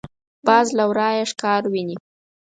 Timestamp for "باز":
0.47-0.67